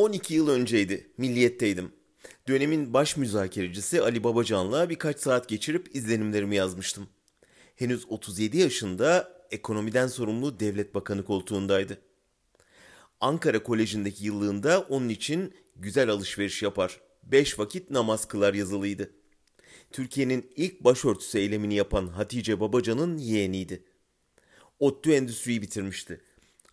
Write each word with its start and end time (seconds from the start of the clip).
12 0.00 0.34
yıl 0.34 0.48
önceydi. 0.48 1.10
Milliyetteydim. 1.18 1.92
Dönemin 2.48 2.94
baş 2.94 3.16
müzakerecisi 3.16 4.02
Ali 4.02 4.24
Babacan'la 4.24 4.90
birkaç 4.90 5.20
saat 5.20 5.48
geçirip 5.48 5.96
izlenimlerimi 5.96 6.56
yazmıştım. 6.56 7.08
Henüz 7.76 8.04
37 8.08 8.58
yaşında 8.58 9.32
ekonomiden 9.50 10.06
sorumlu 10.06 10.60
devlet 10.60 10.94
bakanı 10.94 11.24
koltuğundaydı. 11.24 11.98
Ankara 13.20 13.62
Koleji'ndeki 13.62 14.24
yıllığında 14.24 14.80
onun 14.80 15.08
için 15.08 15.54
güzel 15.76 16.08
alışveriş 16.08 16.62
yapar. 16.62 17.00
Beş 17.22 17.58
vakit 17.58 17.90
namaz 17.90 18.28
kılar 18.28 18.54
yazılıydı. 18.54 19.10
Türkiye'nin 19.92 20.50
ilk 20.56 20.84
başörtüsü 20.84 21.38
eylemini 21.38 21.74
yapan 21.74 22.06
Hatice 22.06 22.60
Babacan'ın 22.60 23.18
yeğeniydi. 23.18 23.84
ODTÜ 24.78 25.12
Endüstriyi 25.12 25.62
bitirmişti. 25.62 26.20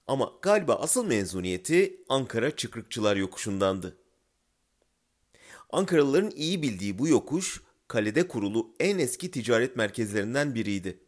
Ama 0.07 0.33
galiba 0.41 0.75
asıl 0.75 1.05
mezuniyeti 1.05 2.01
Ankara 2.09 2.55
Çıkrıkçılar 2.55 3.15
Yokuşu'ndandı. 3.15 3.97
Ankaralıların 5.69 6.31
iyi 6.31 6.61
bildiği 6.61 6.99
bu 6.99 7.07
yokuş 7.07 7.61
kalede 7.87 8.27
kurulu 8.27 8.75
en 8.79 8.99
eski 8.99 9.31
ticaret 9.31 9.75
merkezlerinden 9.75 10.55
biriydi. 10.55 10.99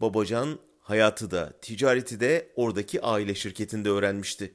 Babacan 0.00 0.58
hayatı 0.80 1.30
da 1.30 1.52
ticareti 1.60 2.20
de 2.20 2.52
oradaki 2.56 3.02
aile 3.02 3.34
şirketinde 3.34 3.90
öğrenmişti. 3.90 4.54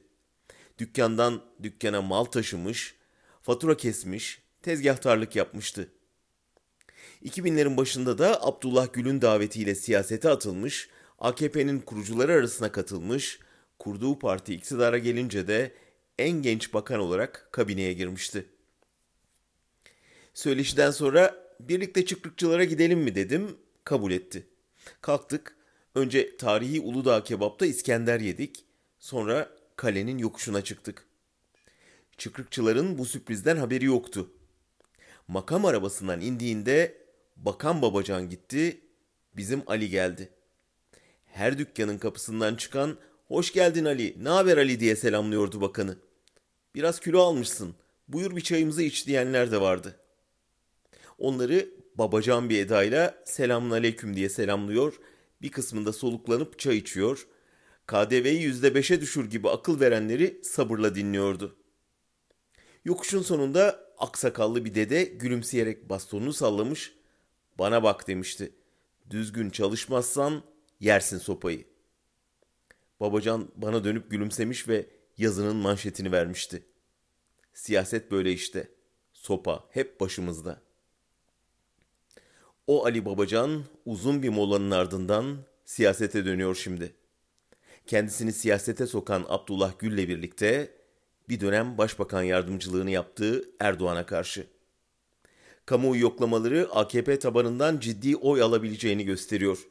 Dükkandan 0.78 1.42
dükkana 1.62 2.02
mal 2.02 2.24
taşımış, 2.24 2.94
fatura 3.42 3.76
kesmiş, 3.76 4.42
tezgahtarlık 4.62 5.36
yapmıştı. 5.36 5.88
2000'lerin 7.24 7.76
başında 7.76 8.18
da 8.18 8.46
Abdullah 8.46 8.92
Gül'ün 8.92 9.22
davetiyle 9.22 9.74
siyasete 9.74 10.30
atılmış, 10.30 10.88
AKP'nin 11.18 11.80
kurucuları 11.80 12.32
arasına 12.32 12.72
katılmış, 12.72 13.38
kurduğu 13.78 14.18
parti 14.18 14.54
iktidara 14.54 14.98
gelince 14.98 15.48
de 15.48 15.72
en 16.18 16.30
genç 16.30 16.74
bakan 16.74 17.00
olarak 17.00 17.48
kabineye 17.52 17.92
girmişti. 17.92 18.46
Söyleşiden 20.34 20.90
sonra 20.90 21.34
birlikte 21.60 22.04
çıkrıkçılara 22.04 22.64
gidelim 22.64 22.98
mi 22.98 23.14
dedim, 23.14 23.56
kabul 23.84 24.12
etti. 24.12 24.46
Kalktık, 25.00 25.56
önce 25.94 26.36
tarihi 26.36 26.80
Uludağ 26.80 27.24
kebapta 27.24 27.66
İskender 27.66 28.20
yedik, 28.20 28.64
sonra 28.98 29.50
kalenin 29.76 30.18
yokuşuna 30.18 30.64
çıktık. 30.64 31.06
Çıkrıkçıların 32.18 32.98
bu 32.98 33.06
sürprizden 33.06 33.56
haberi 33.56 33.84
yoktu. 33.84 34.30
Makam 35.28 35.64
arabasından 35.64 36.20
indiğinde 36.20 37.06
bakan 37.36 37.82
babacan 37.82 38.28
gitti, 38.30 38.80
bizim 39.36 39.62
Ali 39.66 39.90
geldi. 39.90 40.28
Her 41.24 41.58
dükkanın 41.58 41.98
kapısından 41.98 42.56
çıkan 42.56 42.98
hoş 43.28 43.52
geldin 43.52 43.84
Ali, 43.84 44.16
ne 44.20 44.28
haber 44.28 44.56
Ali 44.56 44.80
diye 44.80 44.96
selamlıyordu 44.96 45.60
bakanı. 45.60 45.98
Biraz 46.74 47.00
kilo 47.00 47.20
almışsın, 47.20 47.74
buyur 48.08 48.36
bir 48.36 48.40
çayımızı 48.40 48.82
iç 48.82 49.06
diyenler 49.06 49.52
de 49.52 49.60
vardı. 49.60 50.00
Onları 51.18 51.68
babacan 51.94 52.50
bir 52.50 52.58
edayla 52.58 53.22
selamun 53.24 53.70
aleyküm 53.70 54.16
diye 54.16 54.28
selamlıyor, 54.28 55.00
bir 55.42 55.50
kısmında 55.50 55.92
soluklanıp 55.92 56.58
çay 56.58 56.76
içiyor, 56.76 57.26
KDV'yi 57.86 58.42
yüzde 58.42 58.74
beşe 58.74 59.00
düşür 59.00 59.30
gibi 59.30 59.48
akıl 59.48 59.80
verenleri 59.80 60.40
sabırla 60.44 60.94
dinliyordu. 60.94 61.56
Yokuşun 62.84 63.22
sonunda 63.22 63.86
aksakallı 63.98 64.64
bir 64.64 64.74
dede 64.74 65.04
gülümseyerek 65.04 65.88
bastonunu 65.88 66.32
sallamış, 66.32 66.94
bana 67.58 67.82
bak 67.82 68.08
demişti. 68.08 68.52
Düzgün 69.10 69.50
çalışmazsan 69.50 70.42
yersin 70.80 71.18
sopayı. 71.18 71.75
Babacan 73.00 73.48
bana 73.56 73.84
dönüp 73.84 74.10
gülümsemiş 74.10 74.68
ve 74.68 74.86
yazının 75.18 75.56
manşetini 75.56 76.12
vermişti. 76.12 76.62
Siyaset 77.54 78.10
böyle 78.10 78.32
işte. 78.32 78.68
Sopa 79.12 79.64
hep 79.70 80.00
başımızda. 80.00 80.60
O 82.66 82.84
Ali 82.84 83.04
Babacan 83.04 83.64
uzun 83.84 84.22
bir 84.22 84.28
molanın 84.28 84.70
ardından 84.70 85.36
siyasete 85.64 86.24
dönüyor 86.24 86.54
şimdi. 86.54 86.94
Kendisini 87.86 88.32
siyasete 88.32 88.86
sokan 88.86 89.24
Abdullah 89.28 89.78
Gül'le 89.78 90.08
birlikte 90.08 90.76
bir 91.28 91.40
dönem 91.40 91.78
başbakan 91.78 92.22
yardımcılığını 92.22 92.90
yaptığı 92.90 93.50
Erdoğan'a 93.60 94.06
karşı. 94.06 94.46
Kamuoyu 95.66 96.02
yoklamaları 96.02 96.68
AKP 96.72 97.18
tabanından 97.18 97.80
ciddi 97.80 98.16
oy 98.16 98.42
alabileceğini 98.42 99.04
gösteriyor. 99.04 99.68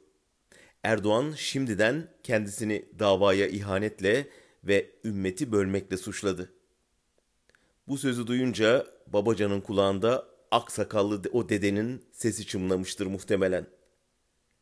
Erdoğan 0.85 1.33
şimdiden 1.37 2.07
kendisini 2.23 2.85
davaya 2.99 3.47
ihanetle 3.47 4.29
ve 4.63 4.91
ümmeti 5.03 5.51
bölmekle 5.51 5.97
suçladı. 5.97 6.53
Bu 7.87 7.97
sözü 7.97 8.27
duyunca 8.27 8.87
Babacan'ın 9.07 9.61
kulağında 9.61 10.27
aksakallı 10.51 11.21
o 11.31 11.49
dedenin 11.49 12.05
sesi 12.11 12.45
çımlamıştır 12.47 13.05
muhtemelen. 13.05 13.67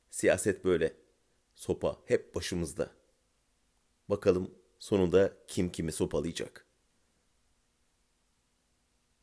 Siyaset 0.10 0.66
böyle. 0.66 0.94
Sopa 1.56 1.98
hep 2.06 2.36
başımızda. 2.36 2.92
Bakalım 4.10 4.52
sonunda 4.80 5.34
kim 5.48 5.72
kimi 5.72 5.92
sopalayacak. 5.92 6.63